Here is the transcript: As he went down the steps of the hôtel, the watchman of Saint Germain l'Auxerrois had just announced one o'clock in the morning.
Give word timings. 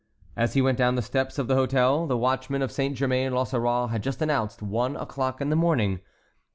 As 0.35 0.53
he 0.55 0.63
went 0.63 0.79
down 0.79 0.95
the 0.95 1.03
steps 1.03 1.37
of 1.37 1.47
the 1.47 1.53
hôtel, 1.55 2.07
the 2.07 2.17
watchman 2.17 2.63
of 2.63 2.71
Saint 2.71 2.95
Germain 2.97 3.35
l'Auxerrois 3.35 3.89
had 3.91 4.01
just 4.01 4.19
announced 4.19 4.63
one 4.63 4.95
o'clock 4.95 5.39
in 5.39 5.51
the 5.51 5.55
morning. 5.55 5.99